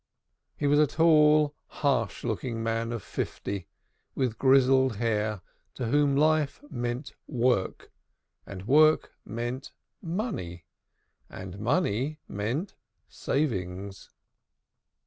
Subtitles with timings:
[0.57, 3.67] He was a tall, harsh looking man of fifty,
[4.15, 5.41] with grizzled hair,
[5.75, 7.91] to whom life meant work,
[8.43, 10.65] and work meant money,
[11.29, 12.73] and money meant
[13.07, 14.09] savings.